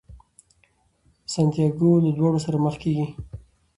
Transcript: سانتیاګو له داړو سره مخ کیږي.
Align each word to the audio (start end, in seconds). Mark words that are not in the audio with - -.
سانتیاګو 1.33 1.89
له 2.05 2.11
داړو 2.17 2.39
سره 2.45 2.57
مخ 2.65 2.75
کیږي. 2.83 3.05